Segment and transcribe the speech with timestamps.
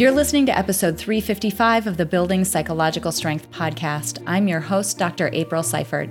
[0.00, 4.22] You're listening to episode 355 of the Building Psychological Strength podcast.
[4.26, 5.28] I'm your host, Dr.
[5.34, 6.08] April Seifert.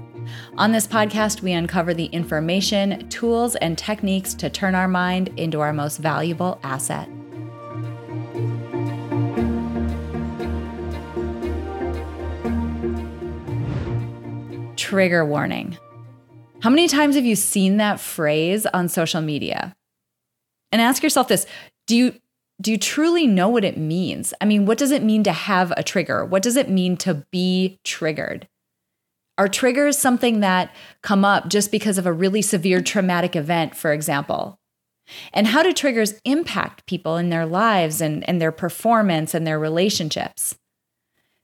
[0.59, 5.59] On this podcast, we uncover the information, tools, and techniques to turn our mind into
[5.59, 7.09] our most valuable asset.
[14.77, 15.79] Trigger warning.
[16.59, 19.75] How many times have you seen that phrase on social media?
[20.71, 21.47] And ask yourself this
[21.87, 22.13] do you
[22.61, 24.33] do you truly know what it means?
[24.41, 26.25] I mean, what does it mean to have a trigger?
[26.25, 28.47] What does it mean to be triggered?
[29.37, 33.93] Are triggers something that come up just because of a really severe traumatic event, for
[33.93, 34.59] example?
[35.33, 39.57] And how do triggers impact people in their lives and, and their performance and their
[39.57, 40.57] relationships?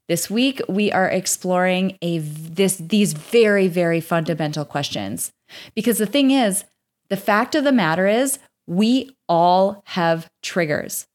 [0.08, 5.32] This week, we are exploring a, this, these very, very fundamental questions.
[5.74, 6.66] Because the thing is,
[7.10, 11.08] the fact of the matter is, we all have triggers.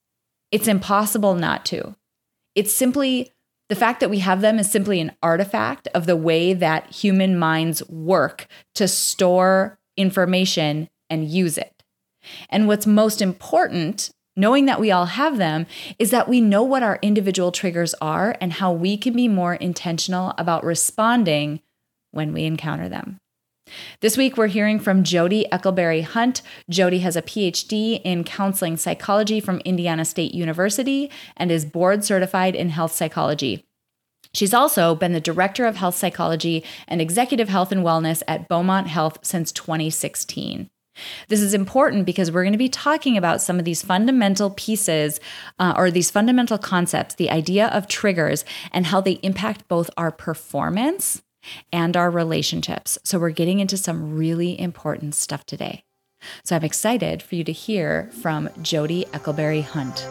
[0.51, 1.95] It's impossible not to.
[2.55, 3.33] It's simply
[3.69, 7.39] the fact that we have them is simply an artifact of the way that human
[7.39, 11.85] minds work to store information and use it.
[12.49, 15.67] And what's most important, knowing that we all have them,
[16.01, 19.55] is that we know what our individual triggers are and how we can be more
[19.55, 21.61] intentional about responding
[22.11, 23.21] when we encounter them.
[24.01, 26.43] This week, we're hearing from Jody Eckleberry Hunt.
[26.69, 32.55] Jody has a PhD in counseling psychology from Indiana State University and is board certified
[32.55, 33.67] in health psychology.
[34.33, 38.87] She's also been the director of health psychology and executive health and wellness at Beaumont
[38.87, 40.71] Health since 2016.
[41.29, 45.21] This is important because we're going to be talking about some of these fundamental pieces
[45.59, 50.11] uh, or these fundamental concepts, the idea of triggers, and how they impact both our
[50.11, 51.23] performance
[51.73, 52.99] and our relationships.
[53.05, 55.85] So, we're getting into some really important stuff today.
[56.45, 60.07] So, I'm excited for you to hear from Jody Eckleberry Hunt.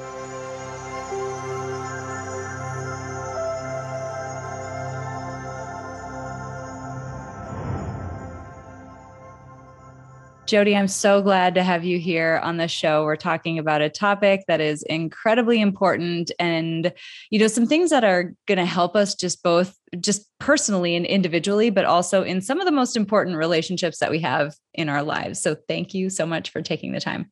[10.50, 13.04] Jody, I'm so glad to have you here on the show.
[13.04, 16.92] We're talking about a topic that is incredibly important and,
[17.30, 21.06] you know, some things that are going to help us just both, just personally and
[21.06, 25.04] individually, but also in some of the most important relationships that we have in our
[25.04, 25.40] lives.
[25.40, 27.32] So thank you so much for taking the time.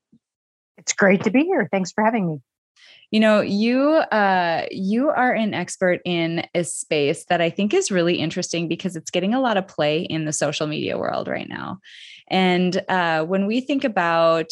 [0.78, 1.68] It's great to be here.
[1.72, 2.38] Thanks for having me.
[3.12, 7.90] You know, you uh, you are an expert in a space that I think is
[7.90, 11.48] really interesting because it's getting a lot of play in the social media world right
[11.48, 11.80] now.
[12.30, 14.52] And uh, when we think about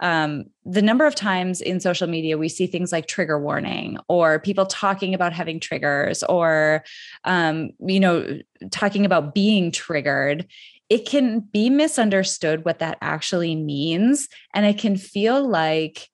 [0.00, 4.38] um, the number of times in social media we see things like trigger warning or
[4.38, 6.84] people talking about having triggers or
[7.24, 8.38] um, you know
[8.70, 10.46] talking about being triggered
[10.88, 16.08] it can be misunderstood what that actually means and it can feel like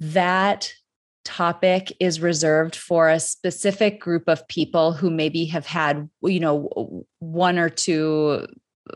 [0.00, 0.72] that
[1.24, 7.04] topic is reserved for a specific group of people who maybe have had you know
[7.18, 8.46] one or two
[8.88, 8.94] uh,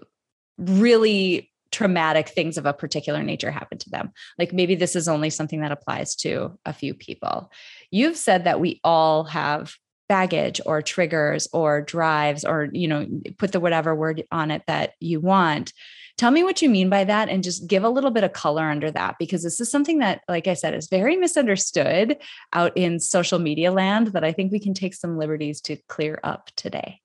[0.58, 4.12] really traumatic things of a particular nature happen to them.
[4.38, 7.50] Like maybe this is only something that applies to a few people.
[7.90, 9.74] You've said that we all have
[10.08, 13.06] baggage or triggers or drives or you know
[13.38, 15.72] put the whatever word on it that you want.
[16.16, 18.64] Tell me what you mean by that and just give a little bit of color
[18.70, 22.18] under that because this is something that like I said is very misunderstood
[22.52, 26.20] out in social media land that I think we can take some liberties to clear
[26.22, 27.00] up today.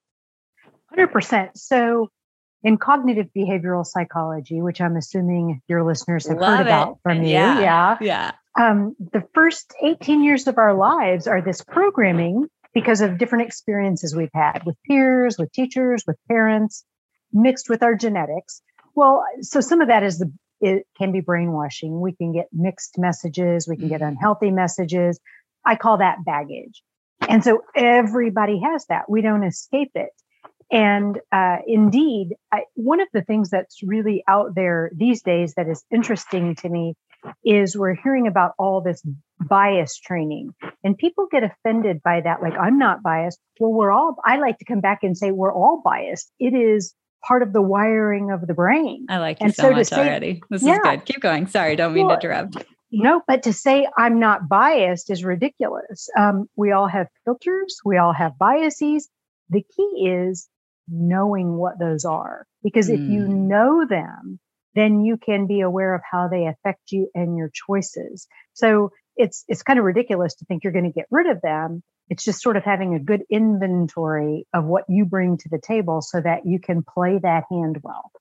[0.95, 1.51] 100%.
[1.55, 2.09] So
[2.63, 6.69] in cognitive behavioral psychology, which I'm assuming your listeners have Love heard it.
[6.69, 7.29] about from you.
[7.29, 7.59] Yeah.
[7.61, 7.97] Yeah.
[8.01, 8.31] Yeah.
[8.57, 14.15] Um, the first 18 years of our lives are this programming because of different experiences
[14.15, 16.83] we've had with peers, with teachers, with parents,
[17.31, 18.61] mixed with our genetics.
[18.95, 21.99] Well, so some of that is the it can be brainwashing.
[21.99, 24.09] We can get mixed messages, we can get Mhm.
[24.09, 25.19] unhealthy messages.
[25.65, 26.81] I call that baggage.
[27.27, 29.09] And so everybody has that.
[29.09, 30.11] We don't escape it.
[30.71, 35.67] And uh, indeed, I, one of the things that's really out there these days that
[35.67, 36.95] is interesting to me
[37.43, 39.01] is we're hearing about all this
[39.39, 40.53] bias training,
[40.83, 42.41] and people get offended by that.
[42.41, 43.39] Like, I'm not biased.
[43.59, 46.31] Well, we're all, I like to come back and say we're all biased.
[46.39, 46.93] It is
[47.27, 49.05] part of the wiring of the brain.
[49.09, 50.41] I like you And so, so much say- already.
[50.49, 50.73] This Yeah.
[50.73, 51.05] is good.
[51.05, 51.47] Keep going.
[51.47, 52.63] Sorry, don't mean Well, to interrupt.
[52.91, 56.09] No, but to say I'm not biased is ridiculous.
[56.17, 59.09] Um, we all have filters, we all have biases.
[59.49, 60.47] The key is
[60.87, 63.47] knowing what those are, because if you Mm.
[63.47, 64.39] know them,
[64.75, 68.27] then you can be aware of how they affect you and your choices.
[68.53, 71.81] So it's it's kind of ridiculous to think you're going to get rid of them.
[72.09, 76.01] It's just sort of having a good inventory of what you bring to the table
[76.01, 78.11] so that you can play that hand well.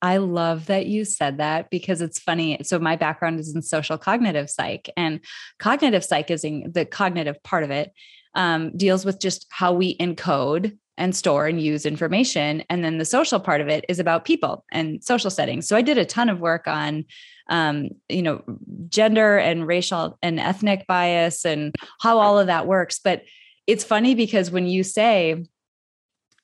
[0.00, 2.58] I love that you said that because it's funny.
[2.62, 5.20] So my background is in social cognitive psych, and
[5.58, 7.92] cognitive psych is in the cognitive part of it
[8.34, 12.62] um, deals with just how we encode and store and use information.
[12.68, 15.66] And then the social part of it is about people and social settings.
[15.68, 17.04] So I did a ton of work on,
[17.48, 18.42] um, you know,
[18.88, 23.00] gender and racial and ethnic bias and how all of that works.
[23.02, 23.22] But
[23.66, 25.44] it's funny because when you say,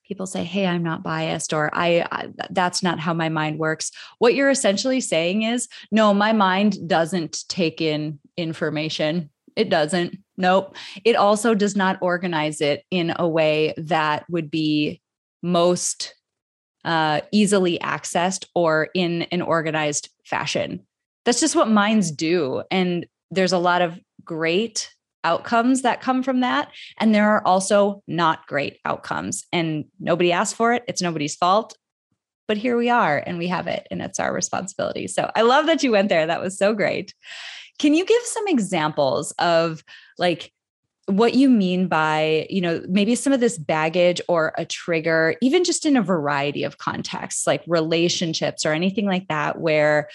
[0.06, 3.90] people say hey i'm not biased or I, I, that's not how my mind works
[4.18, 10.76] what you're essentially saying is no my mind doesn't take in information it doesn't Nope.
[11.04, 15.00] It also does not organize it in a way that would be
[15.42, 16.14] most
[16.84, 20.84] uh, easily accessed or in an organized fashion.
[21.24, 22.62] That's just what minds do.
[22.70, 24.90] And there's a lot of great
[25.24, 26.70] outcomes that come from that.
[26.98, 29.44] And there are also not great outcomes.
[29.52, 30.84] And nobody asked for it.
[30.86, 31.76] It's nobody's fault.
[32.46, 35.08] But here we are and we have it, and it's our responsibility.
[35.08, 36.26] So I love that you went there.
[36.26, 37.14] That was so great.
[37.78, 39.82] Can you give some examples of
[40.18, 40.52] like
[41.06, 45.64] what you mean by, you know, maybe some of this baggage or a trigger, even
[45.64, 50.08] just in a variety of contexts, like relationships or anything like that, where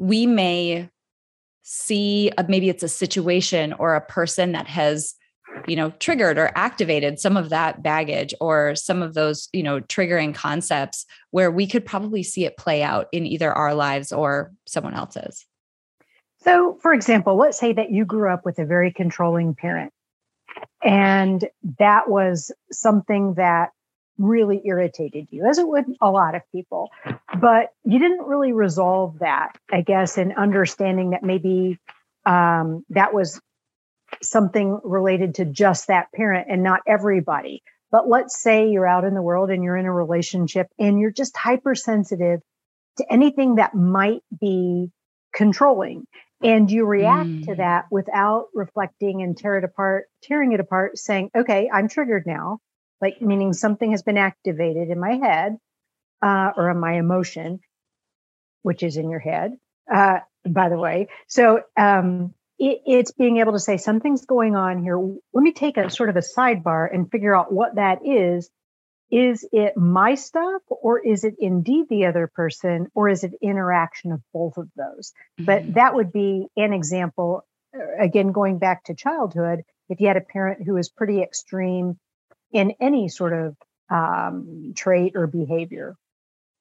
[0.00, 0.88] we may
[1.62, 5.14] see a, maybe it's a situation or a person that has
[5.68, 9.80] you know triggered or activated some of that baggage or some of those you know
[9.80, 14.52] triggering concepts where we could probably see it play out in either our lives or
[14.66, 15.46] someone else's.
[16.42, 19.92] So, for example, let's say that you grew up with a very controlling parent,
[20.82, 21.46] and
[21.78, 23.70] that was something that
[24.20, 26.90] really irritated you, as it would a lot of people.
[27.40, 31.78] But you didn't really resolve that, I guess, in understanding that maybe
[32.26, 33.40] um, that was
[34.22, 37.62] something related to just that parent and not everybody.
[37.90, 41.10] But let's say you're out in the world and you're in a relationship and you're
[41.10, 42.40] just hypersensitive
[42.98, 44.90] to anything that might be
[45.32, 46.06] controlling
[46.42, 47.46] and you react mm.
[47.46, 52.26] to that without reflecting and tear it apart tearing it apart saying okay i'm triggered
[52.26, 52.58] now
[53.00, 55.56] like meaning something has been activated in my head
[56.22, 57.60] uh, or in my emotion
[58.62, 59.52] which is in your head
[59.92, 60.18] uh,
[60.48, 61.08] by the way.
[61.26, 64.98] So um, it, it's being able to say something's going on here.
[64.98, 68.50] Let me take a sort of a sidebar and figure out what that is.
[69.10, 74.12] Is it my stuff or is it indeed the other person or is it interaction
[74.12, 75.12] of both of those?
[75.40, 75.44] Mm-hmm.
[75.46, 77.44] but that would be an example
[77.74, 81.98] uh, again going back to childhood if you had a parent who was pretty extreme
[82.52, 83.56] in any sort of
[83.90, 85.96] um, trait or behavior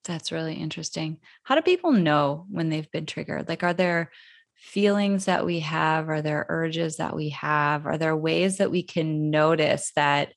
[0.06, 4.12] that's really interesting how do people know when they've been triggered like are there
[4.56, 8.83] feelings that we have are there urges that we have are there ways that we
[8.83, 10.33] can notice that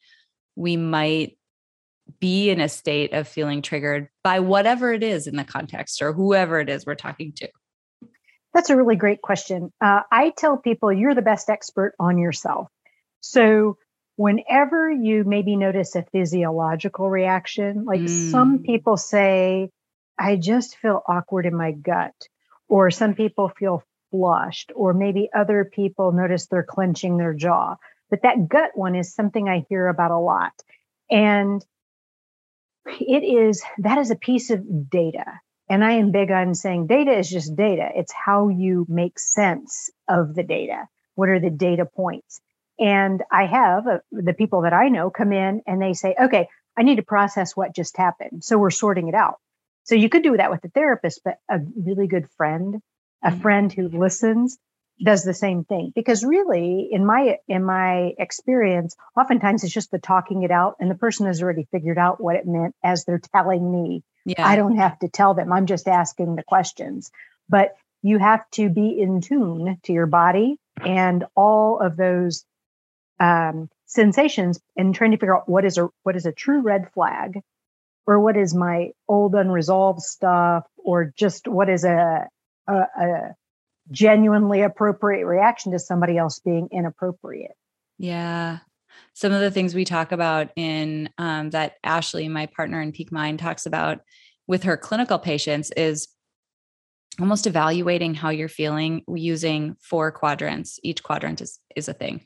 [0.55, 1.39] we might
[2.21, 6.13] be in a state of feeling triggered by whatever it is in the context or
[6.13, 7.49] whoever it is we're talking to?
[8.55, 9.73] That's a really great question.
[9.81, 12.69] Uh, I tell people you're the best expert on yourself.
[13.21, 13.79] So,
[14.17, 18.31] whenever you maybe notice a physiological reaction, like mm.
[18.31, 19.71] some people say,
[20.19, 22.15] I just feel awkward in my gut,
[22.69, 27.77] or some people feel flushed, or maybe other people notice they're clenching their jaw.
[28.11, 30.53] But that gut one is something I hear about a lot.
[31.11, 31.65] And
[32.87, 35.25] it is that is a piece of data
[35.69, 39.91] and i am big on saying data is just data it's how you make sense
[40.09, 42.41] of the data what are the data points
[42.79, 46.49] and i have uh, the people that i know come in and they say okay
[46.77, 48.43] i need to process what just happened.
[48.45, 49.37] So we're sorting it out.
[49.85, 52.81] So you could do that with a therapist but a really good friend
[53.23, 53.41] a mm-hmm.
[53.41, 54.59] friend who listens
[55.03, 55.93] does the same thing.
[55.95, 60.91] Because really in my in my experience oftentimes it's just the talking it out and
[60.91, 64.03] the person has already figured out what it meant as they're telling me.
[64.25, 64.47] Yeah.
[64.47, 65.53] i don't have to tell them.
[65.53, 67.11] I'm just asking the questions.
[67.49, 72.45] But you have to be in tune to your body and all of those
[73.21, 76.91] um, sensations and trying to figure out what is a what is a true red
[76.93, 77.41] flag
[78.07, 82.29] or what is my old unresolved stuff or just what is a,
[82.67, 83.35] a, a
[83.91, 87.55] genuinely appropriate reaction to somebody else being inappropriate.
[87.99, 88.59] Yeah.
[89.15, 93.13] Some of the things we talk about in um, that Ashley, my partner in Peak
[93.13, 94.01] Mind, talks about
[94.47, 96.09] with her clinical patients is
[97.21, 100.79] almost evaluating how you're feeling using four quadrants.
[100.83, 102.23] Each quadrant is, is a thing.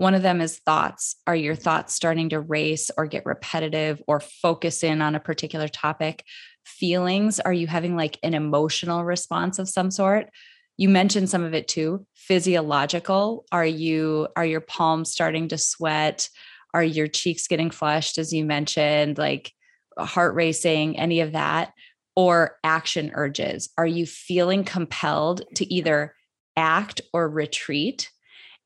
[0.00, 1.16] One of them is thoughts.
[1.26, 5.68] Are your thoughts starting to race or get repetitive or focus in on a particular
[5.68, 6.24] topic?
[6.64, 10.30] Feelings, are you having like an emotional response of some sort?
[10.76, 16.30] you mentioned some of it too physiological are you are your palms starting to sweat
[16.72, 19.52] are your cheeks getting flushed as you mentioned like
[19.98, 21.72] heart racing any of that
[22.16, 23.70] or action urges?
[23.78, 26.14] Are you feeling compelled to either
[26.56, 28.10] act or retreat?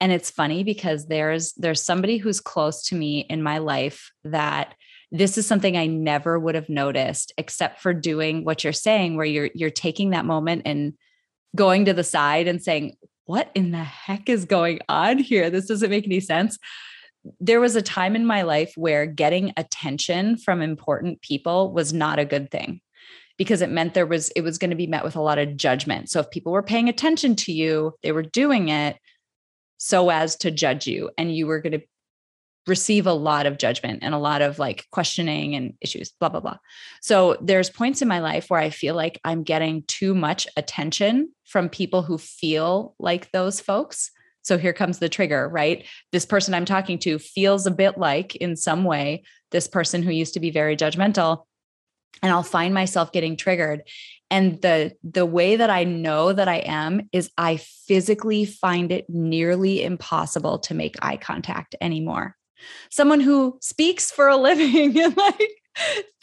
[0.00, 4.74] And it's funny because there's there's somebody who's close to me in my life that
[5.10, 9.26] this is something I never would have noticed except for doing what you're saying where
[9.26, 10.94] you're you're taking that moment and
[11.54, 12.96] going to the side and saying,
[13.26, 15.50] "What in the heck is going on here?
[15.50, 16.58] This doesn't make any sense."
[17.40, 22.18] There was a time in my life where getting attention from important people was not
[22.18, 22.80] a good thing
[23.38, 25.56] because it meant there was it was going to be met with a lot of
[25.56, 26.10] judgment.
[26.10, 28.96] So if people were paying attention to you, they were doing it
[29.76, 31.82] so as to judge you and you were going to
[32.66, 36.40] receive a lot of judgment and a lot of like questioning and issues blah blah
[36.40, 36.56] blah.
[37.02, 41.30] So there's points in my life where I feel like I'm getting too much attention
[41.44, 44.10] from people who feel like those folks.
[44.42, 45.86] So here comes the trigger, right?
[46.12, 50.10] This person I'm talking to feels a bit like in some way this person who
[50.10, 51.44] used to be very judgmental
[52.22, 53.82] and I'll find myself getting triggered.
[54.30, 59.08] And the the way that I know that I am is I physically find it
[59.08, 62.36] nearly impossible to make eye contact anymore.
[62.90, 65.50] Someone who speaks for a living and like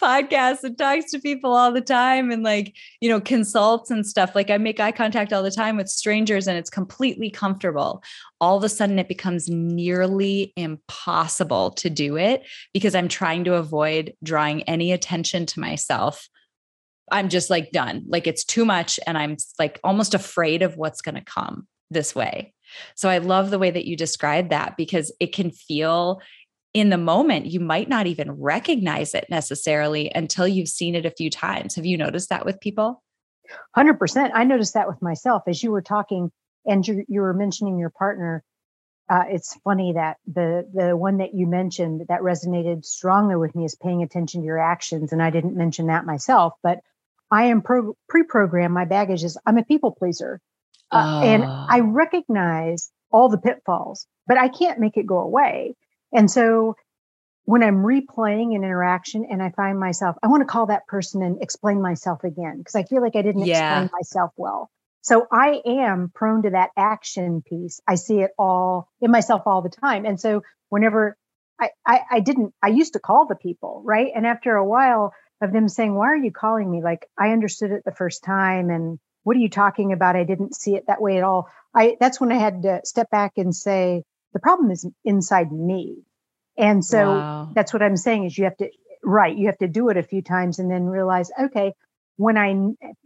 [0.01, 4.33] podcasts and talks to people all the time and like, you know, consults and stuff.
[4.33, 8.01] Like I make eye contact all the time with strangers and it's completely comfortable.
[8.39, 12.43] All of a sudden it becomes nearly impossible to do it
[12.73, 16.29] because I'm trying to avoid drawing any attention to myself.
[17.11, 18.05] I'm just like done.
[18.07, 22.15] Like it's too much and I'm like almost afraid of what's going to come this
[22.15, 22.53] way.
[22.95, 26.21] So I love the way that you describe that because it can feel
[26.73, 31.11] in the moment, you might not even recognize it necessarily until you've seen it a
[31.11, 31.75] few times.
[31.75, 33.03] Have you noticed that with people?
[33.75, 34.31] 100%.
[34.33, 36.31] I noticed that with myself as you were talking
[36.65, 38.43] and you, you were mentioning your partner.
[39.09, 43.65] Uh, it's funny that the the one that you mentioned that resonated strongly with me
[43.65, 46.79] is paying attention to your actions, and I didn't mention that myself, but
[47.31, 48.73] I am pro- pre-programmed.
[48.73, 50.41] My baggage is I'm a people pleaser,
[50.91, 51.27] uh, oh.
[51.27, 55.75] and I recognize all the pitfalls, but I can't make it go away.
[56.13, 56.75] And so
[57.45, 61.21] when I'm replaying an interaction and I find myself, I want to call that person
[61.21, 63.81] and explain myself again because I feel like I didn't yeah.
[63.81, 64.69] explain myself well.
[65.01, 67.81] So I am prone to that action piece.
[67.87, 70.05] I see it all in myself all the time.
[70.05, 71.17] And so whenever
[71.59, 74.11] I, I, I didn't, I used to call the people, right?
[74.15, 76.81] And after a while of them saying, Why are you calling me?
[76.81, 78.69] Like I understood it the first time.
[78.69, 80.15] And what are you talking about?
[80.15, 81.49] I didn't see it that way at all.
[81.75, 86.03] I that's when I had to step back and say, the problem is inside me.
[86.57, 87.51] And so wow.
[87.53, 88.69] that's what I'm saying is you have to,
[89.03, 91.73] right, you have to do it a few times and then realize, okay,
[92.17, 92.53] when I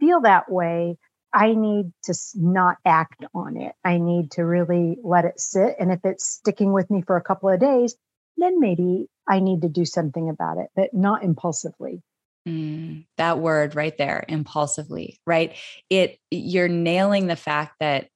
[0.00, 0.98] feel that way,
[1.32, 3.74] I need to not act on it.
[3.84, 5.76] I need to really let it sit.
[5.78, 7.94] And if it's sticking with me for a couple of days,
[8.36, 12.02] then maybe I need to do something about it, but not impulsively.
[12.46, 15.56] Mm, that word right there, impulsively, right?
[15.90, 18.08] It you're nailing the fact that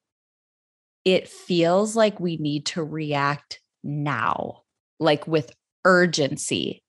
[1.05, 4.63] it feels like we need to react now,
[5.01, 5.51] like with
[5.85, 6.83] urgency.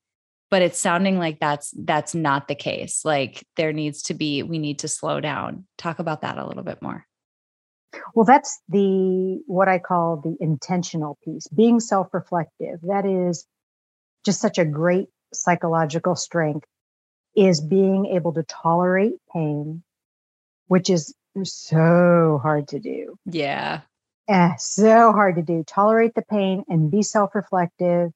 [0.51, 3.03] But it's sounding like that's that's not the case.
[3.05, 5.65] Like there needs to be we need to slow down.
[5.77, 7.05] Talk about that a little bit more.
[8.13, 12.81] Well, that's the what I call the intentional piece, being self-reflective.
[12.83, 13.45] That is
[14.25, 16.67] just such a great psychological strength
[17.35, 19.83] is being able to tolerate pain,
[20.67, 23.17] which is so hard to do.
[23.25, 23.81] Yeah.
[24.27, 25.63] Eh, so hard to do.
[25.63, 28.11] Tolerate the pain and be self reflective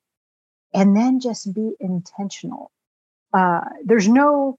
[0.74, 2.72] and then just be intentional.
[3.34, 4.58] Uh, there's no,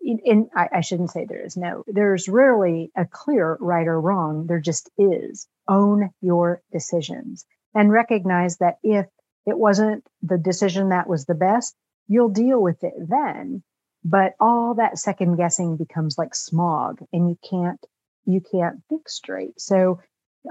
[0.00, 4.00] in, in I, I shouldn't say there is no, there's rarely a clear right or
[4.00, 4.46] wrong.
[4.46, 5.46] There just is.
[5.68, 9.06] Own your decisions and recognize that if
[9.46, 11.74] it wasn't the decision that was the best,
[12.08, 13.62] you'll deal with it then.
[14.04, 17.80] But all that second guessing becomes like smog and you can't
[18.26, 19.60] you can't think straight.
[19.60, 20.00] So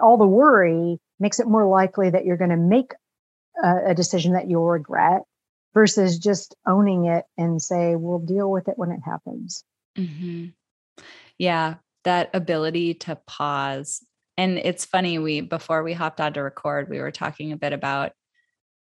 [0.02, 2.94] all the worry makes it more likely that you're going to make
[3.64, 5.22] a, a, decision that you'll regret
[5.74, 9.64] versus just owning it and say, we'll deal with it when it happens.
[9.98, 10.48] Mm-hmm.
[11.38, 14.06] Yeah, that ability to pause.
[14.38, 17.74] And it's funny, we, before we hopped on to record, we were talking a bit
[17.74, 18.14] about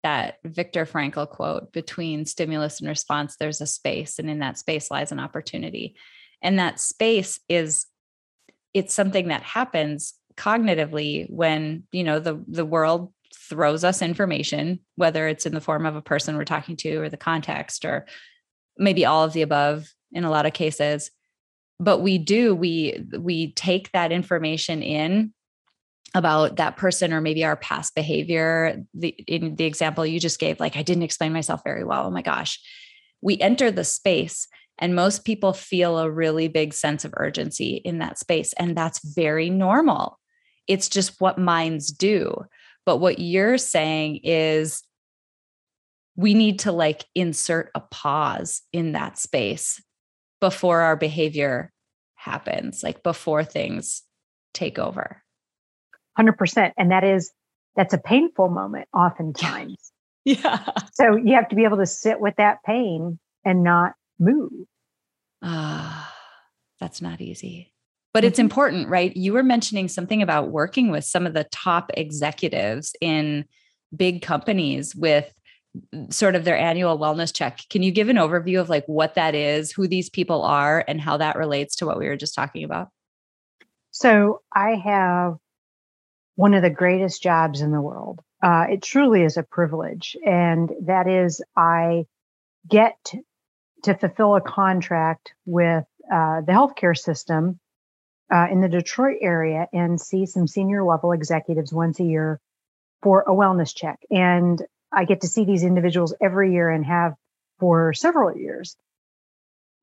[0.03, 4.91] that Viktor Frankl quote between stimulus and response, there's a space, and in that space
[4.91, 5.95] lies an opportunity.
[6.43, 7.87] And that space is,
[8.75, 15.29] it's something that happens cognitively when you know the the world throws us information whether
[15.29, 18.07] it's in the form of a person we're talking to or the context or
[18.79, 21.11] maybe all of the above in a lot of cases
[21.79, 25.33] but we do we we take that information in
[26.15, 30.61] about that person or maybe our past behavior the in the example you just gave
[30.61, 32.61] like i didn't explain myself very well oh my gosh
[33.23, 34.47] we enter the space
[34.79, 38.53] And most people feel a really big sense of urgency in that space.
[38.55, 40.19] And that's very normal.
[40.67, 42.45] It's just what minds do.
[42.85, 44.83] But what you're saying is
[46.17, 49.81] we need to like insert a pause in that space
[50.41, 51.71] before our behavior
[52.17, 54.03] happens, like before things
[54.53, 55.23] take over.
[56.19, 56.73] 100%.
[56.77, 57.33] And that is,
[57.77, 59.77] that's a painful moment oftentimes.
[60.25, 60.65] Yeah.
[60.93, 64.53] So you have to be able to sit with that pain and not move.
[65.43, 66.15] Ah,
[66.79, 67.73] that's not easy.
[68.15, 68.45] But it's mm-hmm.
[68.45, 69.17] important, right?
[69.17, 73.47] You were mentioning something about working with some of the top executives in
[73.97, 75.35] big companies with
[76.11, 77.61] sort of their annual wellness check.
[77.71, 81.01] Can you give an overview of like what that is, who these people are, and
[81.01, 82.89] how that relates to what we were just talking about?
[83.91, 85.35] So I have
[86.35, 88.21] one of the greatest jobs in the world.
[88.43, 90.17] Uh, it truly is a privilege.
[90.25, 92.07] And that is, I
[92.69, 93.13] get
[93.85, 97.59] to fulfill a contract with uh, the healthcare system
[98.33, 102.41] uh, in the Detroit area and see some senior level executives once a year
[103.03, 104.01] for a wellness check.
[104.11, 104.61] And
[104.93, 107.15] I get to see these individuals every year and have
[107.59, 108.77] for several years.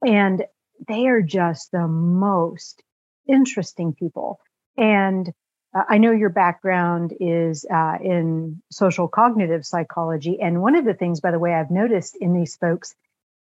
[0.05, 0.43] And
[0.87, 2.81] they are just the most
[3.27, 4.39] interesting people.
[4.77, 5.31] And
[5.73, 10.39] uh, I know your background is uh, in social cognitive psychology.
[10.41, 12.95] And one of the things, by the way, I've noticed in these folks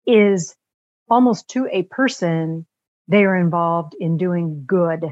[0.06, 0.54] is
[1.08, 2.66] almost to a person,
[3.08, 5.04] they are involved in doing good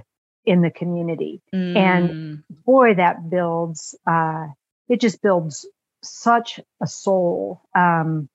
[0.44, 1.42] in the community.
[1.54, 1.76] Mm.
[1.76, 4.46] And boy, that builds, uh,
[4.88, 5.66] it just builds
[6.02, 7.62] such a soul.
[7.74, 8.28] Um,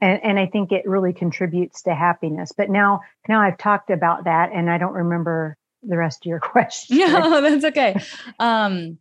[0.00, 2.52] and, and I think it really contributes to happiness.
[2.56, 6.40] But now, now I've talked about that, and I don't remember the rest of your
[6.40, 6.98] question.
[6.98, 7.96] No, that's okay.
[8.38, 8.98] Um,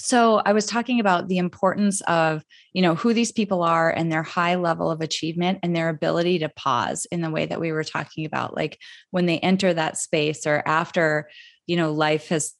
[0.00, 2.42] so I was talking about the importance of,
[2.72, 6.38] you know, who these people are and their high level of achievement and their ability
[6.38, 8.78] to pause in the way that we were talking about, like
[9.10, 11.28] when they enter that space or after,
[11.66, 12.54] you know, life has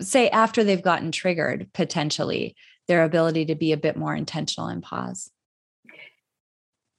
[0.00, 2.56] say after they've gotten triggered potentially
[2.88, 5.30] their ability to be a bit more intentional and pause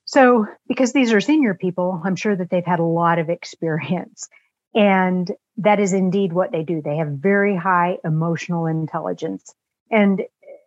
[0.05, 4.29] so because these are senior people i'm sure that they've had a lot of experience
[4.75, 6.81] and that is indeed what they do.
[6.81, 9.53] They have very high emotional intelligence.
[9.91, 10.21] And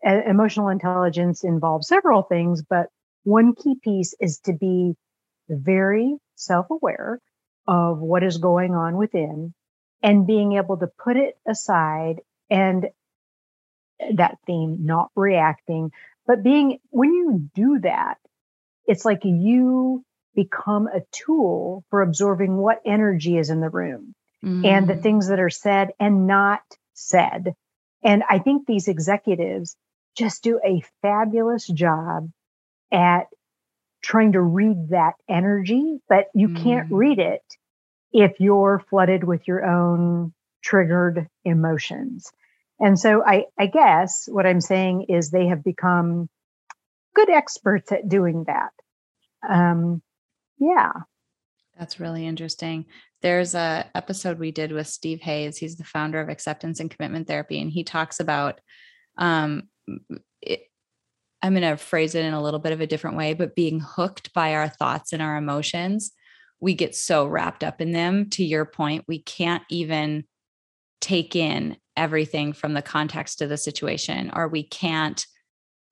[0.07, 2.89] uh, emotional intelligence involves several things, but
[3.25, 4.95] one key piece is to be
[5.49, 7.21] very self aware
[7.67, 9.53] of what is going on within
[10.03, 12.87] and being able to put it aside and
[14.15, 15.91] that theme, not reacting,
[16.27, 18.19] but being, when you do that,
[18.87, 20.05] it's like you
[20.37, 24.65] become a tool for absorbing what energy is in the room mm.
[24.65, 25.03] and the mm.
[25.03, 26.63] things that are said and not
[26.95, 27.55] said.
[28.05, 29.77] And I think these executives
[30.17, 32.31] just do a fabulous job
[32.93, 33.27] at
[34.03, 36.63] trying to read that energy, but you mm.
[36.63, 37.43] can't read it
[38.13, 42.31] if you're flooded with your own triggered emotions.
[42.79, 46.29] And so I, I guess what I'm saying is they have become
[47.15, 48.73] good experts at doing that.
[49.49, 50.03] Um,
[50.59, 50.93] yeah.
[51.79, 52.87] That's really interesting.
[53.23, 55.57] There's a episode we did with Steve Hayes.
[55.59, 58.61] He's the founder of Acceptance and Commitment Therapy, and he talks about.
[59.19, 59.65] Um,
[60.43, 60.63] it,
[61.43, 63.81] I'm going to phrase it in a little bit of a different way, but being
[63.81, 66.13] hooked by our thoughts and our emotions,
[66.61, 68.31] we get so wrapped up in them.
[68.31, 70.25] To your point, we can't even
[71.01, 75.25] take in everything from the context of the situation, or we can't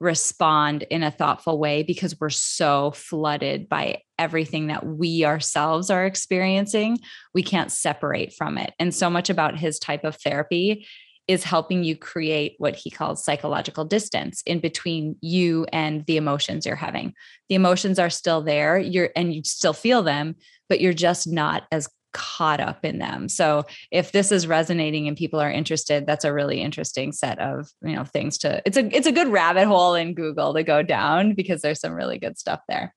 [0.04, 6.06] respond in a thoughtful way because we're so flooded by everything that we ourselves are
[6.06, 6.98] experiencing.
[7.34, 8.72] We can't separate from it.
[8.78, 10.86] And so much about his type of therapy
[11.26, 16.66] is helping you create what he calls psychological distance in between you and the emotions
[16.66, 17.14] you're having.
[17.48, 20.36] The emotions are still there, you're and you still feel them,
[20.68, 23.28] but you're just not as caught up in them.
[23.28, 27.68] So if this is resonating and people are interested, that's a really interesting set of,
[27.82, 30.82] you know, things to it's a it's a good rabbit hole in Google to go
[30.82, 32.94] down because there's some really good stuff there.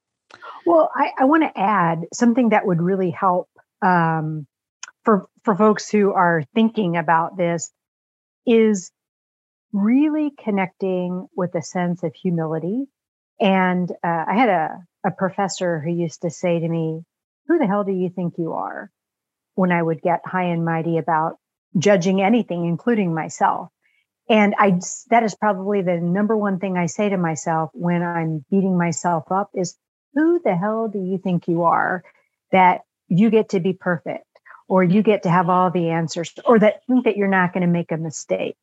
[0.66, 3.50] Well, I, I want to add something that would really help
[3.82, 4.48] um,
[5.04, 7.72] for for folks who are thinking about this
[8.46, 8.92] is
[9.74, 12.86] really connecting with a sense of humility.
[13.40, 17.04] And uh, I had a, a professor who used to say to me,
[17.48, 18.90] Who the hell do you think you are?
[19.58, 21.38] When I would get high and mighty about
[21.78, 23.70] judging anything, including myself.
[24.30, 28.46] And I, that is probably the number one thing I say to myself when I'm
[28.52, 29.76] beating myself up is,
[30.14, 32.04] who the hell do you think you are
[32.52, 34.26] that you get to be perfect
[34.68, 37.62] or you get to have all the answers or that think that you're not going
[37.62, 38.58] to make a mistake?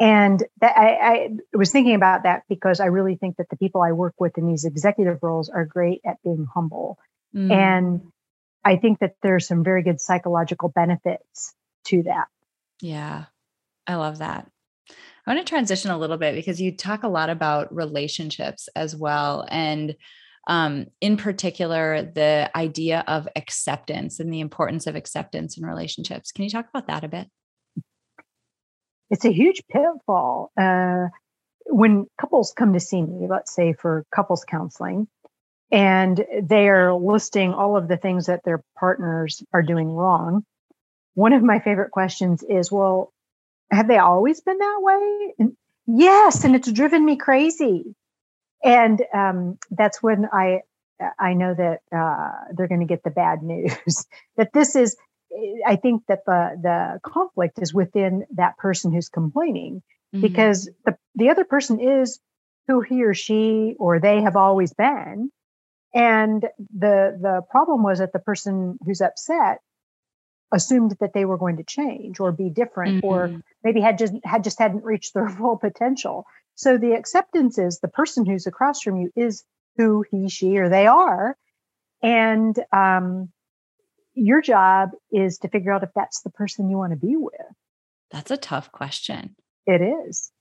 [0.00, 3.82] And that I, I was thinking about that because I really think that the people
[3.82, 6.98] I work with in these executive roles are great at being humble
[7.34, 7.52] Mm.
[7.52, 8.12] And
[8.64, 11.54] I think that there's some very good psychological benefits
[11.86, 12.26] to that.
[12.80, 13.26] Yeah,
[13.86, 14.50] I love that.
[15.26, 18.96] I want to transition a little bit because you talk a lot about relationships as
[18.96, 19.46] well.
[19.50, 19.94] And
[20.46, 26.32] um, in particular, the idea of acceptance and the importance of acceptance in relationships.
[26.32, 27.28] Can you talk about that a bit?
[29.10, 30.50] It's a huge pitfall.
[30.58, 31.08] Uh,
[31.66, 35.06] when couples come to see me, let's say for couples counseling,
[35.70, 40.44] and they are listing all of the things that their partners are doing wrong,
[41.14, 43.12] one of my favorite questions is, Well,
[43.70, 45.34] have they always been that way?
[45.38, 47.94] And yes, and it's driven me crazy.
[48.64, 50.62] And um, that's when I
[51.18, 54.06] I know that uh, they're going to get the bad news.
[54.36, 54.96] that this is,
[55.66, 59.82] I think that the the conflict is within that person who's complaining
[60.14, 60.22] mm-hmm.
[60.22, 62.20] because the the other person is
[62.66, 65.30] who he or she or they have always been,
[65.94, 69.60] and the the problem was that the person who's upset
[70.52, 73.06] assumed that they were going to change or be different mm-hmm.
[73.06, 76.24] or maybe had just had just hadn't reached their full potential.
[76.54, 79.44] So the acceptance is the person who's across from you is
[79.76, 81.36] who he she or they are.
[82.02, 83.30] And um,
[84.14, 87.34] your job is to figure out if that's the person you want to be with.
[88.10, 89.36] That's a tough question.
[89.66, 90.32] It is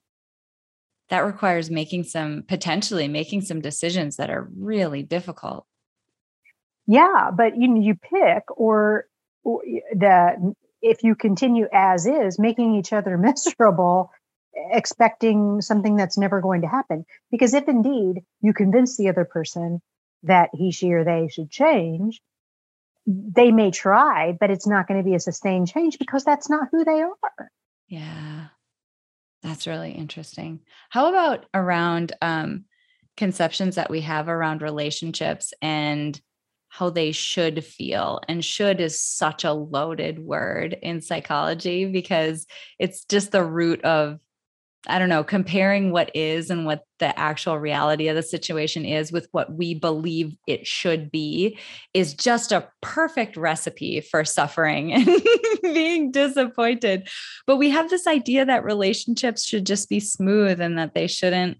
[1.09, 5.65] that requires making some potentially making some decisions that are really difficult
[6.87, 9.05] yeah but you you pick or
[9.43, 14.11] the if you continue as is, making each other miserable,
[14.71, 17.05] expecting something that's never going to happen.
[17.31, 19.81] Because if indeed you convince the other person
[20.23, 22.21] that he, she, or they should change,
[23.05, 26.67] they may try, but it's not going to be a sustained change because that's not
[26.71, 27.51] who they are.
[27.87, 28.47] Yeah.
[29.47, 30.59] That's really interesting.
[30.89, 32.65] How about around um,
[33.15, 36.19] conceptions that we have around relationships and
[36.67, 38.19] how they should feel.
[38.27, 42.45] And should is such a loaded word in psychology because
[42.77, 44.19] it's just the root of,
[44.87, 49.11] I don't know, comparing what is and what the actual reality of the situation is
[49.11, 51.57] with what we believe it should be
[51.93, 55.07] is just a perfect recipe for suffering and
[55.61, 57.07] being disappointed.
[57.45, 61.57] But we have this idea that relationships should just be smooth and that they shouldn't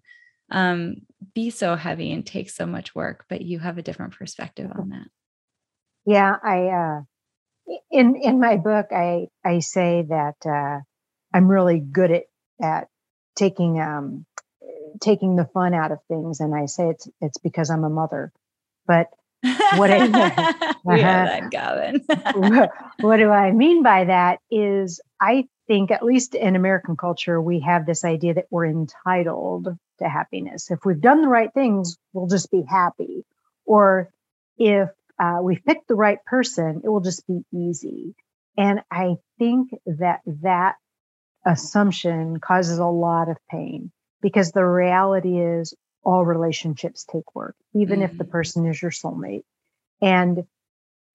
[0.50, 0.96] um,
[1.34, 4.90] be so heavy and take so much work, but you have a different perspective on
[4.90, 5.08] that.
[6.06, 7.02] Yeah, I uh,
[7.92, 10.80] in in my book I I say that uh,
[11.34, 12.24] I'm really good at
[12.62, 12.88] at
[13.38, 14.26] taking um,
[15.00, 18.32] taking the fun out of things, and I say it's it's because I'm a mother.
[18.86, 19.10] But
[19.76, 20.10] what I, uh
[21.26, 22.04] that, Gavin.
[22.36, 22.72] what,
[23.02, 27.60] what do I mean by that is I think at least in American culture we
[27.62, 29.68] have this idea that we're entitled
[30.00, 30.72] to happiness.
[30.72, 33.26] If we've done the right things, we'll just be happy.
[33.66, 34.10] Or
[34.58, 38.16] if uh, we've picked the right person, it will just be easy.
[38.58, 40.76] And I think that that
[41.48, 48.00] assumption causes a lot of pain because the reality is all relationships take work, even
[48.00, 48.30] mm if the mm.
[48.30, 49.44] person is your soulmate.
[50.02, 50.46] And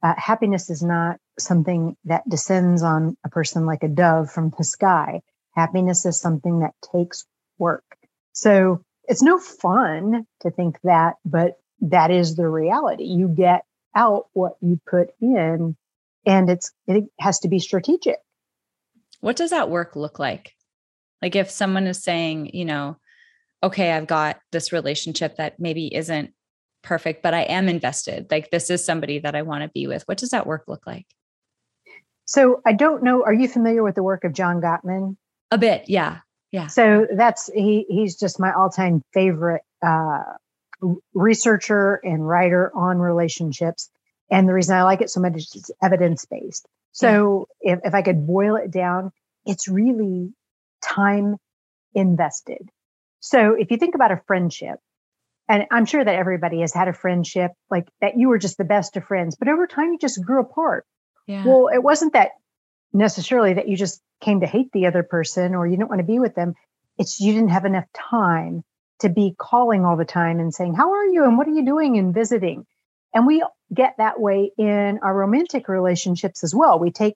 [0.03, 4.65] uh, happiness is not something that descends on a person like a dove from the
[4.65, 5.23] sky.
[5.55, 7.25] Happiness is something that takes
[7.59, 7.85] work.
[8.33, 13.05] So it's no fun to think that, but that is the reality.
[13.05, 13.65] You get
[13.95, 15.77] out what you put in
[16.25, 18.19] and it's it has to be strategic.
[19.23, 20.53] What does that work look like?
[21.23, 22.99] Like if someone is saying, you know,
[23.63, 26.35] okay, I've got this relationship that maybe isn't
[26.83, 28.27] perfect, but I am invested.
[28.31, 30.03] Like this is somebody that I want to be with.
[30.07, 31.07] What does that work look like?
[32.25, 33.25] So I don't know.
[33.25, 35.17] Are you familiar with the work of John Gottman?
[35.53, 36.19] A bit, yeah.
[36.51, 36.67] Yeah.
[36.67, 40.23] So that's he he's just my all-time favorite uh,
[41.15, 43.89] researcher and writer on relationships.
[44.31, 46.67] And the reason I like it so much is it's evidence-based.
[46.93, 49.13] So if, if I could boil it down,
[49.47, 50.33] it's really
[50.83, 51.37] time
[51.95, 52.69] invested.
[53.21, 54.79] So if you think about a friendship,
[55.49, 58.65] and I'm sure that everybody has had a friendship like that you were just the
[58.65, 60.87] best of friends, but over time you just grew apart.
[61.27, 61.45] Yeah.
[61.47, 62.31] Well, it wasn't that
[62.93, 66.07] necessarily that you just came to hate the other person or you didn't want to
[66.07, 66.55] be with them.
[66.99, 68.65] It's you didn't have enough time
[69.01, 71.25] to be calling all the time and saying, How are you?
[71.25, 71.99] And what are you doing?
[71.99, 72.67] and visiting.
[73.15, 76.79] And we get that way in our romantic relationships as well.
[76.79, 77.15] We take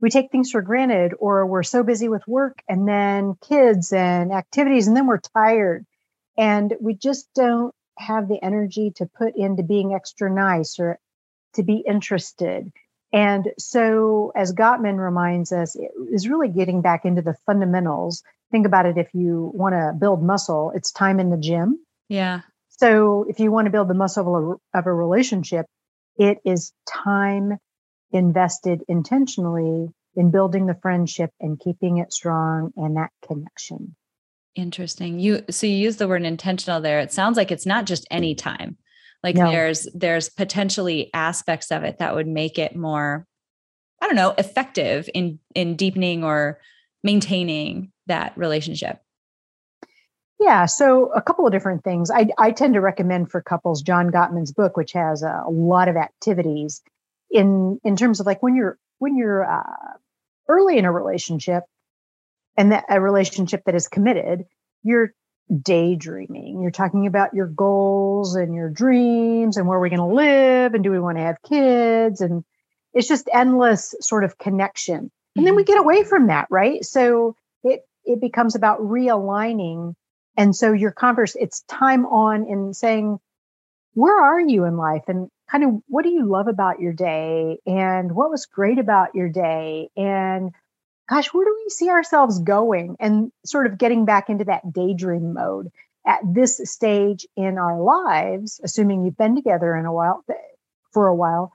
[0.00, 4.32] we take things for granted or we're so busy with work and then kids and
[4.32, 5.86] activities and then we're tired
[6.36, 10.98] and we just don't have the energy to put into being extra nice or
[11.54, 12.72] to be interested
[13.12, 18.22] and so, as Gottman reminds us, it is really getting back into the fundamentals.
[18.50, 21.78] Think about it if you want to build muscle, it's time in the gym.
[22.08, 22.40] Yeah.
[22.78, 25.66] So, if you want to build the muscle of a, of a relationship,
[26.16, 27.58] It is time
[28.12, 33.96] invested intentionally in building the friendship and keeping it strong and that connection.
[34.54, 35.18] Interesting.
[35.18, 37.00] You so you use the word intentional there.
[37.00, 38.76] It sounds like it's not just any time.
[39.22, 39.50] Like no.
[39.50, 43.26] there's there's potentially aspects of it that would make it more
[44.02, 46.60] I don't know, effective in in deepening or
[47.02, 49.00] maintaining that relationship.
[50.42, 52.10] Yeah, so a couple of different things.
[52.10, 55.88] I, I tend to recommend for couples John Gottman's book, which has a, a lot
[55.88, 56.82] of activities
[57.30, 59.92] in in terms of like when you're when you're uh,
[60.48, 61.62] early in a relationship
[62.56, 64.44] and that a relationship that is committed,
[64.82, 65.14] you're
[65.62, 66.60] daydreaming.
[66.60, 70.82] You're talking about your goals and your dreams and where we're going to live and
[70.82, 72.44] do we want to have kids and
[72.94, 75.10] it's just endless sort of connection.
[75.36, 75.72] And then we mm-hmm.
[75.72, 76.84] get away from that, right?
[76.84, 79.94] So it it becomes about realigning
[80.36, 83.18] and so your converse, it's time on in saying,
[83.94, 85.02] where are you in life?
[85.08, 87.58] And kind of what do you love about your day?
[87.66, 89.90] And what was great about your day?
[89.96, 90.52] And
[91.08, 92.96] gosh, where do we see ourselves going?
[93.00, 95.70] And sort of getting back into that daydream mode
[96.06, 100.24] at this stage in our lives, assuming you've been together in a while
[100.92, 101.52] for a while,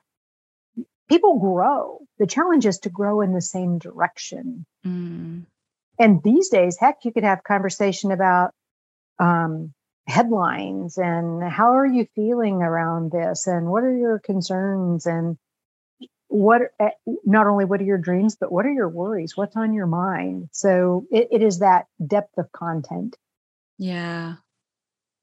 [1.10, 2.00] people grow.
[2.20, 4.66] The challenge is to grow in the same direction.
[4.86, 5.46] Mm.
[6.00, 8.54] And these days, heck, you could have conversation about
[9.20, 9.74] um,
[10.08, 15.38] headlines and how are you feeling around this and what are your concerns and
[16.30, 16.90] what eh,
[17.26, 19.36] not only what are your dreams but what are your worries?
[19.36, 20.50] What's on your mind?
[20.54, 23.18] So it, it is that depth of content.
[23.78, 24.36] Yeah.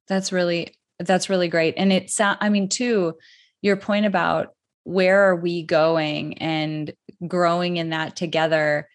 [0.07, 1.75] That's really that's really great.
[1.77, 3.15] And it's i mean too
[3.63, 4.55] your point about
[4.85, 6.93] where are we going and
[7.27, 8.89] growing in that together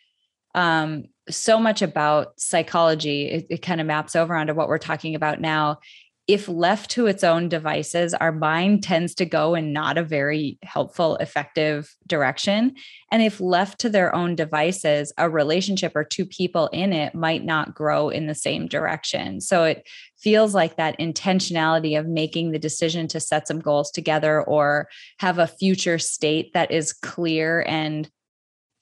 [0.53, 5.15] um so much about psychology, it, it kind of maps over onto what we're talking
[5.15, 5.80] about now.
[6.28, 10.60] If left to its own devices, our mind tends to go in not a very
[10.62, 12.76] helpful, effective direction.
[13.12, 17.44] And if left to their own devices, a relationship or two people in it might
[17.44, 19.42] not grow in the same direction.
[19.42, 19.89] So it
[20.20, 24.88] feels like that intentionality of making the decision to set some goals together or
[25.18, 28.08] have a future state that is clear and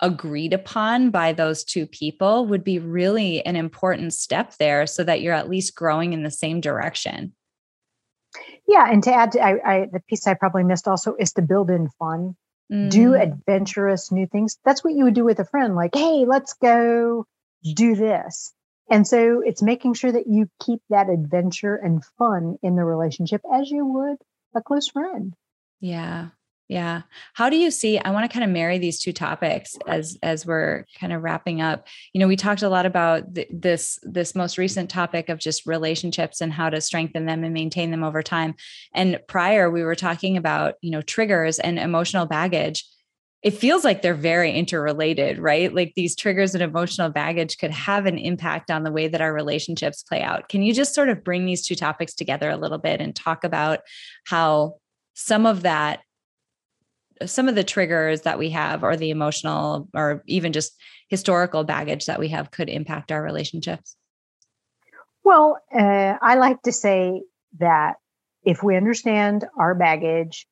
[0.02, 5.22] agreed upon by those two people would be really an important step there so that
[5.22, 7.34] you're at least growing in the same direction.
[8.68, 8.86] Yeah.
[8.90, 11.70] And to add to I, I the piece I probably missed also is to build
[11.70, 12.36] in fun,
[12.72, 12.90] mm.
[12.90, 14.58] do adventurous new things.
[14.66, 17.26] That's what you would do with a friend, like, hey, let's go
[17.76, 18.54] do this.
[18.90, 23.42] And so it's making sure that you keep that adventure and fun in the relationship
[23.54, 24.18] as you would
[24.56, 25.34] a close friend.
[25.80, 26.30] Yeah.
[26.68, 27.04] Yeah.
[27.34, 30.46] How do you see I want to kind of marry these two topics as as
[30.46, 31.88] we're kind of wrapping up.
[32.12, 35.66] You know, we talked a lot about th- this this most recent topic of just
[35.66, 38.54] relationships and how to strengthen them and maintain them over time.
[38.94, 42.86] And prior we were talking about, you know, triggers and emotional baggage.
[43.44, 45.74] It feels like they're very interrelated, right?
[45.74, 49.32] Like these triggers and emotional baggage could have an impact on the way that our
[49.32, 50.50] relationships play out.
[50.50, 53.46] Can you just sort of bring these two topics together a little bit and talk
[53.46, 53.82] about
[54.26, 54.80] how
[55.14, 56.02] some of that
[57.26, 60.74] some of the triggers that we have or the emotional or even just
[61.10, 63.96] historical baggage that we have could impact our relationships?
[65.24, 67.22] Well uh, i like to say
[67.60, 67.96] that
[68.44, 70.48] if we understand our baggage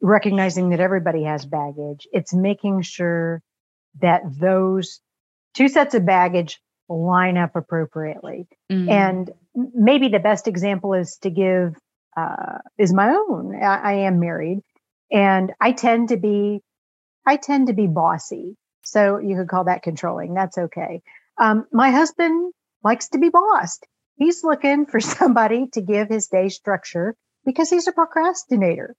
[0.00, 3.42] recognizing that everybody has baggage it's making sure
[4.00, 5.00] that those
[5.54, 8.46] two sets of baggage line up appropriately.
[8.70, 8.88] Mm-hmm.
[8.88, 11.74] and maybe the best example is to give
[12.16, 13.54] uh, is my own.
[13.54, 14.60] I, I am married
[15.10, 16.60] and I tend to be,
[17.26, 18.56] I tend to be bossy.
[18.82, 20.34] So you could call that controlling.
[20.34, 21.02] That's okay.
[21.38, 23.86] Um, my husband likes to be bossed.
[24.16, 28.96] He's looking for somebody to give his day structure because he's a procrastinator.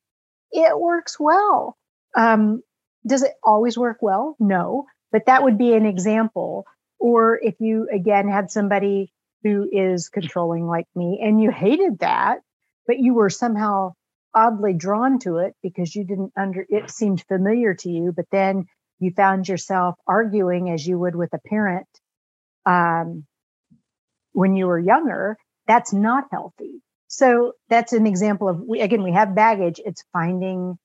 [0.51, 1.77] It works well.
[2.15, 2.61] Um,
[3.05, 4.35] does it always work well?
[4.39, 6.65] No, but that would be an example.
[6.99, 9.11] Or if you again had somebody
[9.43, 12.39] who is controlling like me and you hated that,
[12.87, 13.93] but you were somehow
[14.33, 18.65] oddly drawn to it because you didn't under it seemed familiar to you but then
[18.99, 21.87] you found yourself arguing as you would with a parent
[22.65, 23.25] um,
[24.33, 25.37] when you were younger
[25.69, 26.81] that's not healthy.
[27.07, 29.79] So that's an example of we, again we have baggage.
[29.85, 30.77] It's finding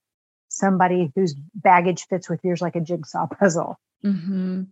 [0.49, 3.77] somebody whose baggage fits with yours like a jigsaw puzzle.
[4.05, 4.65] Mm-hmm.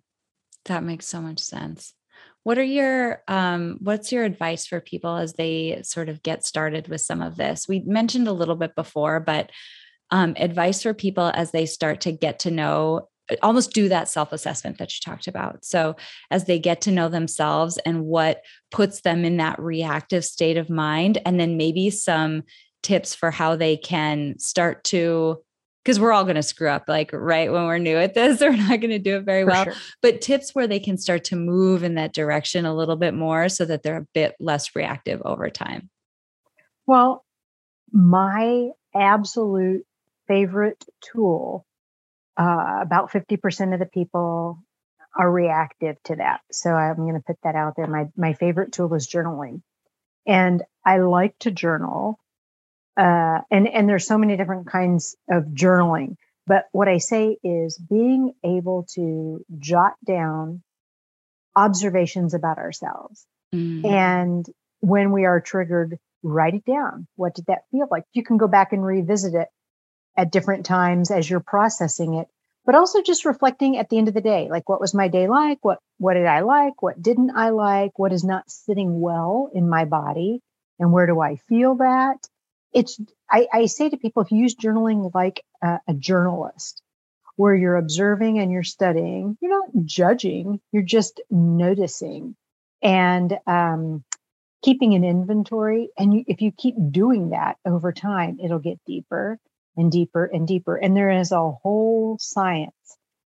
[0.67, 1.95] that makes so much sense
[2.45, 6.89] what are your um, what's your advice for people as they sort of get started
[6.89, 7.69] with some of this?
[7.69, 9.51] We mentioned a little bit before, but
[10.11, 13.09] um, advice for people as they start to get to know
[13.41, 15.65] almost do that self assessment that you talked about.
[15.65, 15.97] So,
[16.31, 20.69] as they get to know themselves and what puts them in that reactive state of
[20.69, 22.43] mind, and then maybe some
[22.83, 25.43] tips for how they can start to
[25.85, 28.57] because we're all going to screw up like right when we're new at this we're
[28.57, 29.65] not going to do it very well.
[29.65, 29.75] sure.
[30.01, 33.49] but tips where they can start to move in that direction a little bit more
[33.49, 35.91] so that they're a bit less reactive over time.
[36.87, 37.25] Well
[37.93, 39.85] my absolute
[40.27, 41.67] favorite tool
[42.39, 44.59] uh, about 50% of the people
[45.15, 46.41] are reactive to that.
[46.51, 47.87] So i'm going to put that out there.
[47.87, 49.63] My my favorite tool is journaling.
[50.27, 52.19] And i like to journal
[52.97, 56.17] uh, and and there's so many different kinds of journaling.
[56.47, 60.63] But what i say is being able to jot down
[61.55, 63.27] observations about ourselves.
[63.55, 63.85] Mm.
[63.85, 64.47] and
[64.81, 67.07] when we are triggered write it down.
[67.17, 68.05] What did that feel like?
[68.13, 69.49] You can go back and revisit it
[70.17, 72.29] at different times as you're processing it
[72.65, 75.27] but also just reflecting at the end of the day like what was my day
[75.27, 75.59] like?
[75.63, 76.83] What what did i like?
[76.83, 77.99] What didn't i like?
[77.99, 80.41] What is not sitting well in my body?
[80.79, 82.17] And where do i feel that
[82.73, 82.99] it's
[83.31, 86.83] I, I say to people if you use journaling like a, a journalist
[87.37, 92.37] where you're observing and you're studying you're not judging you're just noticing
[92.83, 94.05] and um,
[94.63, 95.91] keeping an inventory.
[95.99, 99.39] And you, if you keep doing that over time it'll get deeper
[99.77, 100.77] and deeper and deeper.
[100.77, 102.73] And there is a whole science.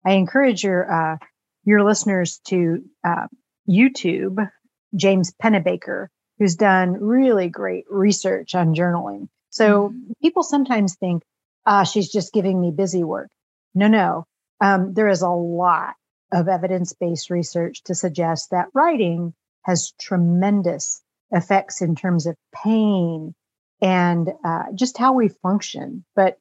[0.06, 1.18] I encourage your uh,
[1.66, 3.28] your listeners to uh,
[3.68, 4.50] youtube
[4.96, 10.12] james pennebaker who's done really great research on journaling so mm-hmm.
[10.22, 11.24] people sometimes think,
[11.66, 13.30] ah, she's just giving me busy work.
[13.74, 14.28] No, no.
[14.60, 15.94] Um, there is a lot
[16.34, 23.34] of evidence based research to suggest that writing has tremendous effects in terms of pain
[23.82, 26.04] and uh, just how we function.
[26.18, 26.38] But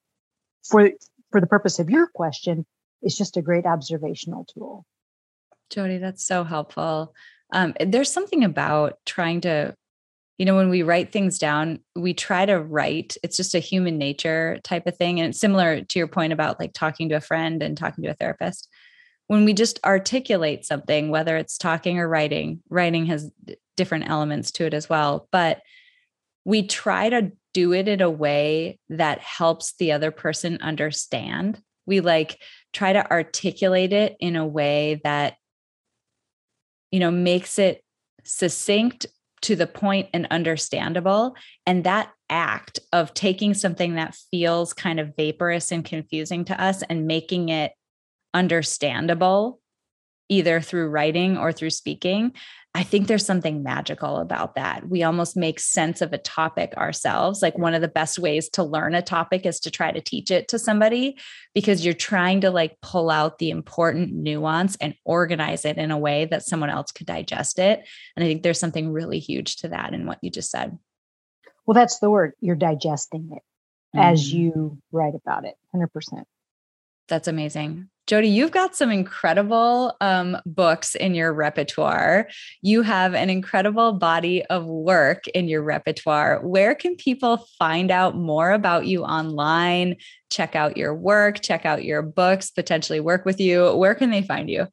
[0.69, 0.91] for
[1.31, 2.67] for the purpose of your question,
[3.01, 4.85] it's just a great observational tool.
[5.71, 7.15] Jodi, that's so helpful.
[7.53, 9.77] Um, there's something about trying to
[10.39, 13.99] you know when we write things down we try to write it's just a human
[13.99, 17.21] nature type of thing and it's similar to your point about like talking to a
[17.21, 18.69] friend and talking to a therapist.
[19.27, 23.31] When we just articulate something whether it's talking or writing writing has
[23.77, 25.61] different elements to it as well but
[26.45, 31.63] we try to do it in a way that helps the other person understand.
[31.87, 32.39] We like
[32.73, 35.37] try to articulate it in a way that
[36.91, 37.83] you know makes it
[38.25, 39.07] succinct
[39.45, 41.37] to the point and understandable.
[41.67, 46.83] And that act of taking something that feels kind of vaporous and confusing to us
[46.83, 47.73] and making it
[48.33, 49.61] understandable,
[50.29, 52.33] either through writing or through speaking,
[52.77, 54.89] I think there's something magical about that.
[54.89, 57.41] We almost make sense of a topic ourselves.
[57.41, 60.33] Like one of the best ways to learn a topic is to try to teach
[60.33, 61.17] it to somebody
[61.55, 65.99] because you're trying to like pull out the important nuance and organize it in a
[65.99, 67.87] way that someone else could digest it.
[68.17, 70.77] And I think there's something really huge to that in what you just said.
[71.67, 72.33] Well, that's the word.
[72.41, 73.43] You're digesting it
[73.97, 74.01] mm-hmm.
[74.01, 76.25] as you write about it 100%.
[77.07, 77.89] That's amazing.
[78.07, 82.29] Jodi, you've got some incredible um, books in your repertoire.
[82.61, 86.47] You have an incredible body of work in your repertoire.
[86.47, 89.97] Where can people find out more about you online?
[90.31, 93.75] Check out your work, check out your books, potentially work with you.
[93.75, 94.67] Where can they find you?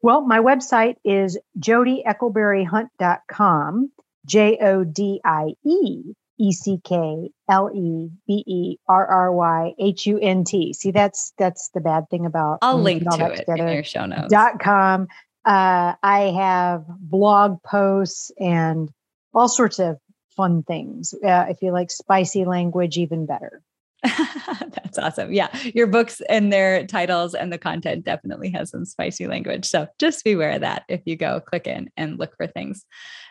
[0.00, 3.90] Well, my website is jodieckleberryhunt.com,
[4.24, 9.74] J O D I E E C K L E B E R R Y
[9.78, 10.72] H U N T.
[10.72, 12.58] See, that's that's the bad thing about.
[12.62, 13.66] I'll link to it together.
[13.66, 14.32] in your show notes.
[14.32, 15.06] Dot com.
[15.44, 18.90] Uh, I have blog posts and
[19.34, 19.98] all sorts of
[20.36, 21.14] fun things.
[21.14, 23.62] Uh, if you like spicy language, even better.
[24.72, 25.32] That's awesome.
[25.32, 25.48] Yeah.
[25.74, 29.66] Your books and their titles and the content definitely has some spicy language.
[29.66, 32.84] So just beware of that if you go click in and look for things.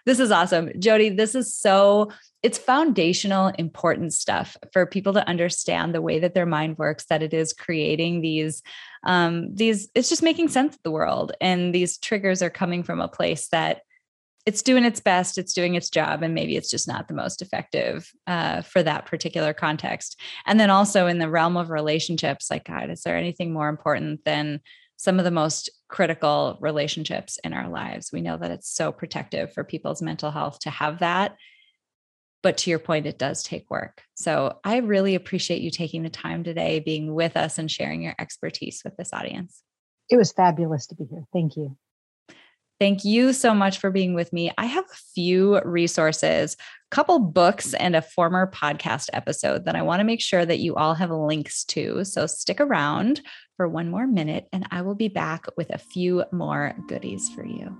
[0.05, 0.71] This is awesome.
[0.79, 6.33] Jodi, this is so it's foundational important stuff for people to understand the way that
[6.33, 8.63] their mind works that it is creating these
[9.03, 13.01] um these it's just making sense of the world and these triggers are coming from
[13.01, 13.81] a place that
[14.49, 17.43] it's doing its best it's doing its job and maybe it's just not the most
[17.43, 22.65] effective uh, for that particular context and then also in the realm of relationships like
[22.65, 24.59] god is there anything more important than
[24.97, 29.53] some of the most critical relationships in our lives we know that it's so protective
[29.53, 31.37] for people's mental health to have that
[32.41, 34.01] but to your point, it does take work.
[34.15, 38.15] So I really appreciate you taking the time today, being with us and sharing your
[38.17, 39.61] expertise with this audience.
[40.09, 41.25] It was fabulous to be here.
[41.33, 41.75] Thank you.
[42.79, 44.51] Thank you so much for being with me.
[44.57, 49.81] I have a few resources, a couple books, and a former podcast episode that I
[49.81, 52.05] want to make sure that you all have links to.
[52.05, 53.19] So stick around
[53.57, 57.45] for one more minute, and I will be back with a few more goodies for
[57.45, 57.77] you.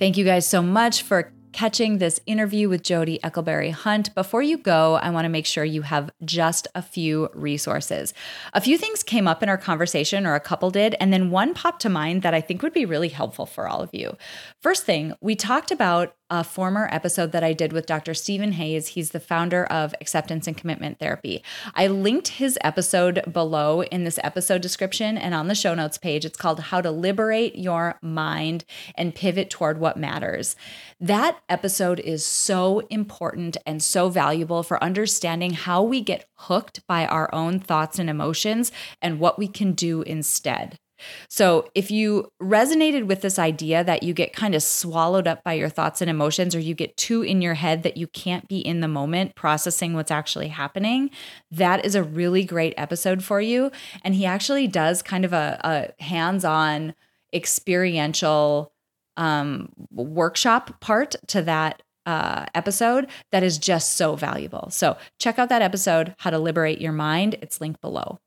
[0.00, 4.14] Thank you guys so much for catching this interview with Jodi Eckleberry Hunt.
[4.14, 8.14] Before you go, I want to make sure you have just a few resources.
[8.52, 11.54] A few things came up in our conversation, or a couple did, and then one
[11.54, 14.16] popped to mind that I think would be really helpful for all of you.
[14.60, 18.14] First thing, we talked about a former episode that I did with Dr.
[18.14, 18.88] Steven Hayes.
[18.88, 21.42] He's the founder of Acceptance and Commitment Therapy.
[21.74, 26.24] I linked his episode below in this episode description and on the show notes page.
[26.24, 28.64] It's called How to Liberate Your Mind
[28.94, 30.56] and Pivot Toward What Matters.
[31.00, 37.06] That episode is so important and so valuable for understanding how we get hooked by
[37.06, 40.78] our own thoughts and emotions and what we can do instead.
[41.28, 45.54] So, if you resonated with this idea that you get kind of swallowed up by
[45.54, 48.58] your thoughts and emotions, or you get too in your head that you can't be
[48.58, 51.10] in the moment processing what's actually happening,
[51.50, 53.70] that is a really great episode for you.
[54.02, 56.94] And he actually does kind of a, a hands on
[57.32, 58.72] experiential
[59.16, 64.70] um, workshop part to that uh, episode that is just so valuable.
[64.70, 67.36] So, check out that episode, How to Liberate Your Mind.
[67.42, 68.18] It's linked below.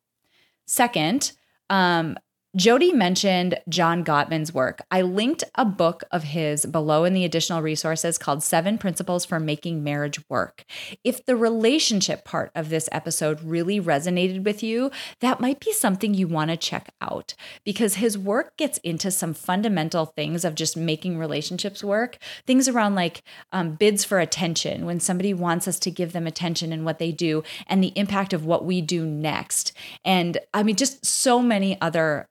[0.68, 1.32] Second,
[1.70, 2.18] um,
[2.58, 4.82] Jodi mentioned John Gottman's work.
[4.92, 9.40] I linked a book of his below in the additional resources called Seven Principles for
[9.40, 10.66] Making Marriage Work.
[11.02, 14.92] If the relationship part of this episode really resonated with you,
[15.22, 19.34] that might be something you want to check out because his work gets into some
[19.34, 22.18] fundamental things of just making relationships work.
[22.46, 23.24] Things around like
[23.54, 27.14] um, bids for attention, when somebody wants us to give them attention and what they
[27.14, 29.72] do, and the impact of what we do next.
[30.04, 32.28] And I mean, just so many other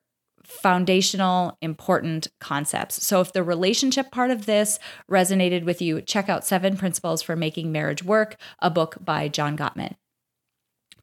[0.50, 3.04] foundational, important concepts.
[3.06, 4.78] So, if the relationship part of this
[5.10, 9.56] resonated with you, check out Seven Principles for Making Marriage Work, a book by John
[9.56, 9.94] Gottman.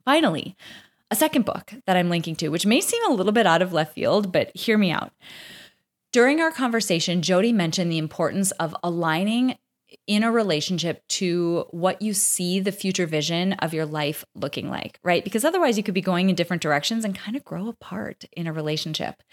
[0.06, 0.56] Finally,
[1.10, 3.74] a second book that I'm linking to, which may seem a little bit out of
[3.74, 5.14] left field, but hear me out.
[6.12, 9.58] During our conversation, Jodi mentioned the importance of aligning
[10.06, 15.00] in a relationship to what you see the future vision of your life looking like,
[15.04, 15.24] right?
[15.24, 18.48] Because otherwise, you could be going in different directions and kind of grow apart in
[18.48, 19.24] a relationship.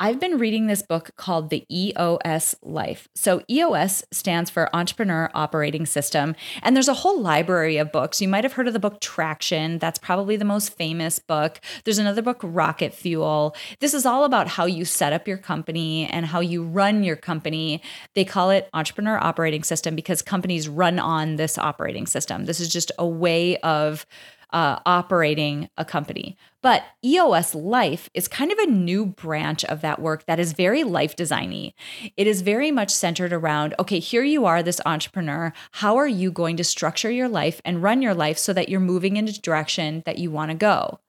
[0.00, 3.06] I've been reading this book called The EOS Life.
[3.14, 6.34] So, EOS stands for Entrepreneur Operating System.
[6.62, 8.20] And there's a whole library of books.
[8.20, 9.78] You might have heard of the book Traction.
[9.78, 11.60] That's probably the most famous book.
[11.84, 13.54] There's another book, Rocket Fuel.
[13.78, 17.16] This is all about how you set up your company and how you run your
[17.16, 17.80] company.
[18.14, 22.46] They call it Entrepreneur Operating System because companies run on this operating system.
[22.46, 24.06] This is just a way of
[24.54, 26.38] uh, operating a company.
[26.62, 30.84] But EOS Life is kind of a new branch of that work that is very
[30.84, 31.74] life designy.
[32.16, 35.52] It is very much centered around okay, here you are, this entrepreneur.
[35.72, 38.80] How are you going to structure your life and run your life so that you're
[38.80, 41.00] moving in a direction that you want to go?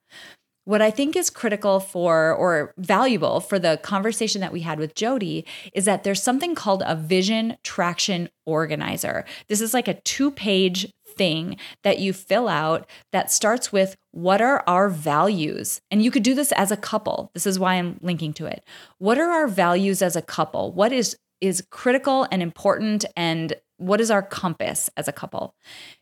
[0.65, 4.95] What I think is critical for or valuable for the conversation that we had with
[4.95, 9.25] Jodi is that there's something called a vision traction organizer.
[9.47, 14.41] This is like a two page thing that you fill out that starts with what
[14.41, 15.81] are our values?
[15.91, 17.31] And you could do this as a couple.
[17.33, 18.63] This is why I'm linking to it.
[18.97, 20.71] What are our values as a couple?
[20.71, 25.53] What is is critical and important and what is our compass as a couple?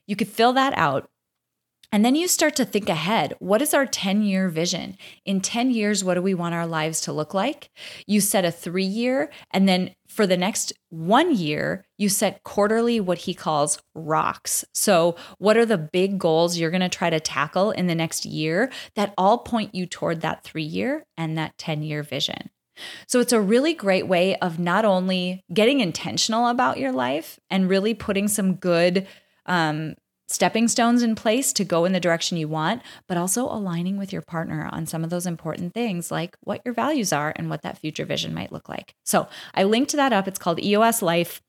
[0.08, 1.10] You could fill that out
[1.94, 3.36] and then you start to think ahead.
[3.38, 4.98] What is our 10 year vision?
[5.26, 7.70] In 10 years, what do we want our lives to look like?
[8.08, 13.00] You set a three year, and then for the next one year, you set quarterly
[13.00, 14.66] what he calls rocks.
[14.74, 18.26] So, what are the big goals you're going to try to tackle in the next
[18.26, 22.50] year that all point you toward that three year and that 10 year vision?
[23.08, 27.70] So, it's a really great way of not only getting intentional about your life and
[27.70, 29.06] really putting some good
[29.46, 29.96] um,
[30.34, 34.12] stepping stones in place to go in the direction you want, but also aligning with
[34.12, 37.62] your partner on some of those important things like what your values are and what
[37.62, 38.96] that future vision might look like.
[39.04, 40.28] So I linked that up.
[40.28, 41.42] It's called EOS Life.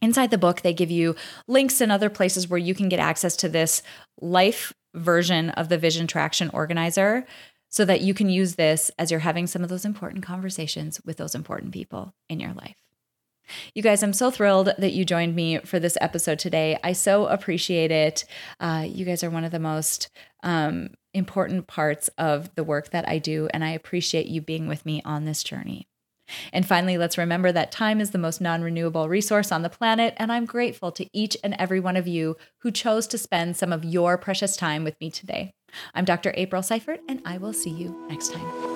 [0.00, 1.14] Inside the book, they give you
[1.46, 3.82] links and other places where you can get access to this
[4.20, 7.26] life version of the Vision Traction Organizer
[7.68, 11.16] so that you can use this as you're having some of those important conversations with
[11.16, 12.85] those important people in your life.
[13.74, 16.78] You guys, I'm so thrilled that you joined me for this episode today.
[16.82, 18.24] I so appreciate it.
[18.60, 20.08] Uh, you guys are one of the most
[20.42, 24.84] um, important parts of the work that I do, and I appreciate you being with
[24.84, 25.86] me on this journey.
[26.52, 30.14] And finally, let's remember that time is the most non renewable resource on the planet,
[30.16, 33.72] and I'm grateful to each and every one of you who chose to spend some
[33.72, 35.52] of your precious time with me today.
[35.94, 36.32] I'm Dr.
[36.36, 38.75] April Seifert, and I will see you next time.